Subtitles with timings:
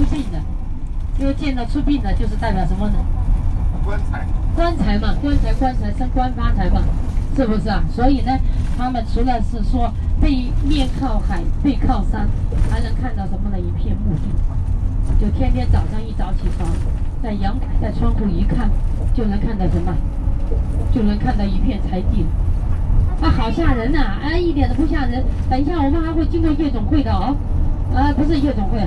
[0.00, 0.38] 出殡的，
[1.18, 2.94] 因为见到出殡的，就是代表什么呢？
[3.84, 4.26] 棺材。
[4.56, 6.80] 棺材嘛，棺材棺材升官发财嘛，
[7.36, 7.84] 是不是啊？
[7.94, 8.32] 所以呢，
[8.78, 12.26] 他们除了是说背面靠海，背靠山，
[12.70, 13.58] 还能看到什么呢？
[13.60, 16.66] 一片墓地，就天天早上一早起床，
[17.22, 18.70] 在阳台在窗户一看，
[19.12, 19.94] 就能看到什么？
[20.94, 22.24] 就能看到一片柴地。
[23.20, 24.16] 啊，好吓人呐！
[24.22, 25.22] 哎，一点都不吓人。
[25.50, 27.36] 等一下，我们还会经过夜总会的哦。
[27.94, 28.80] 啊，不是夜总会，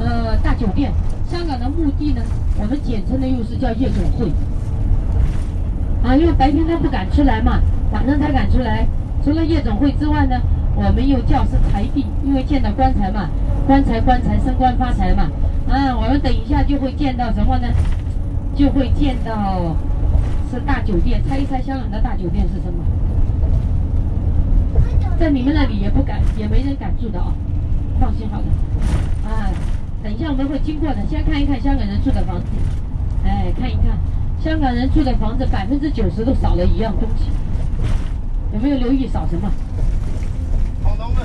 [0.00, 0.92] 呃，大酒店。
[1.28, 2.22] 香港的墓地呢，
[2.60, 4.30] 我们简称的又是叫夜总会。
[6.04, 7.60] 啊，因为白天他不敢出来嘛，
[7.92, 8.86] 晚上才敢出来。
[9.24, 10.40] 除了夜总会之外呢，
[10.76, 13.28] 我们又叫是财地，因为见到棺材嘛，
[13.66, 15.28] 棺材棺材升官发财嘛。
[15.68, 17.66] 啊，我们等一下就会见到什么呢？
[18.54, 19.74] 就会见到
[20.48, 21.20] 是大酒店。
[21.28, 22.84] 猜一猜，香港的大酒店是什么？
[25.18, 27.34] 在你们那里也不敢，也没人敢住的啊，
[27.98, 28.44] 放心好了。
[29.28, 29.50] 啊，
[30.06, 32.46] 等一下我们会经过的，先看一看香港人住的房子，
[33.24, 33.98] 哎，看一看
[34.40, 37.24] 香港人住的房子，百分之九十都少了一样东西，
[38.54, 39.50] 有没有留意少什么？
[40.80, 41.24] 防盗门。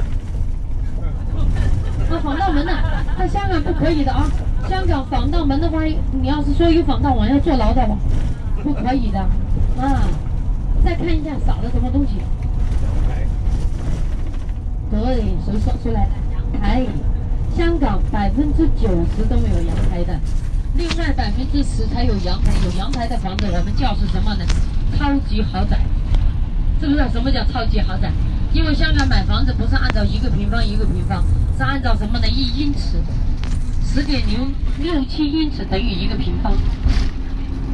[2.09, 2.71] 啊，防盗门呐，
[3.19, 4.27] 在香港不可以的啊，
[4.67, 5.83] 香港防盗门的话，
[6.19, 7.95] 你要是说有防盗网要坐牢的吧，
[8.63, 9.19] 不可以的
[9.79, 10.01] 啊。
[10.83, 12.13] 再看一下少了什么东西。
[14.89, 16.11] 对，谁说出来的？
[16.33, 16.83] 阳台，
[17.57, 20.19] 香港百分之九十都没有阳台的，
[20.75, 22.51] 另外百分之十才有阳台。
[22.65, 24.45] 有阳台的房子，我们叫是什么呢？
[24.97, 25.79] 超级豪宅，
[26.79, 28.11] 知不知道什么叫超级豪宅？
[28.53, 31.23] 因为香港买房子不是按照一个平方一个平方，
[31.57, 32.27] 是按照什么呢？
[32.27, 32.97] 一英尺，
[33.85, 36.53] 十点零六七英尺等于一个平方。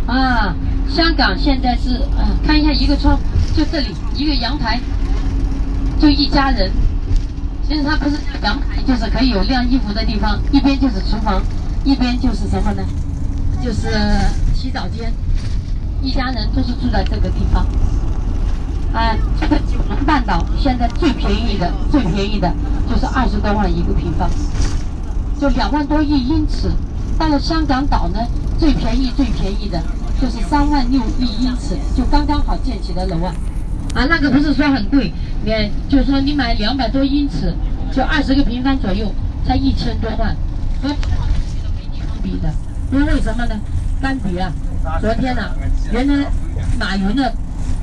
[0.07, 0.55] 啊，
[0.89, 3.19] 香港现在是啊，看一下一个窗，
[3.55, 4.79] 就这里一个阳台，
[5.99, 6.71] 就一家人。
[7.67, 11.43] 其实它不是阳台，就是可以有晾衣服的地方，一边就是厨房，
[11.83, 12.83] 一边就是什么呢？
[13.61, 13.89] 就是
[14.55, 15.11] 洗澡间。
[16.01, 17.65] 一家人都是住在这个地方。
[18.93, 22.53] 啊，这个九龙半岛现在最便宜的、最便宜的
[22.89, 24.29] 就是二十多万一个平方，
[25.39, 26.71] 就两万多一英尺。
[27.19, 28.19] 到了香港岛呢，
[28.57, 29.81] 最便宜、最便宜的
[30.21, 33.33] 就是三万六一英尺，就刚刚好建起的楼啊。
[33.97, 35.11] 啊，那个不是说很贵，
[35.43, 35.51] 你
[35.89, 37.51] 就是说你买两百多英尺，
[37.91, 39.11] 就二十个平方左右，
[39.43, 40.35] 才一千多万，
[40.83, 40.95] 和
[42.21, 42.53] 比的。
[42.91, 43.59] 因为什么呢？
[43.99, 44.53] 干比啊！
[45.01, 45.49] 昨天呢，
[45.91, 46.27] 原来
[46.77, 47.23] 马云呢，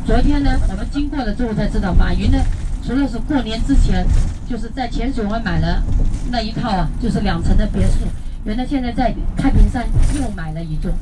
[0.06, 2.38] 昨天呢，我们经过了之后才知道，马云呢，
[2.86, 4.06] 除了是过年之前，
[4.48, 5.82] 就是在浅水湾买了
[6.31, 8.06] 那一套啊，就是两层的别墅，
[8.44, 10.92] 原来现在在太平山又买了一座，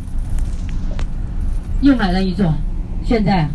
[1.83, 2.55] 又买了一座，
[3.05, 3.47] 现在。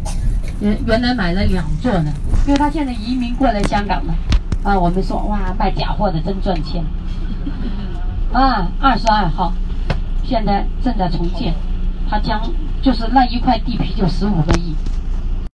[0.59, 2.11] 原原来买了两座呢，
[2.47, 4.15] 因为他现在移民过来香港了，
[4.63, 6.83] 啊，我们说哇，卖假货的真赚钱，
[8.33, 9.53] 啊，二十二号，
[10.23, 11.53] 现在正在重建，
[12.09, 12.41] 他将
[12.81, 14.75] 就是那一块地皮就十五个亿。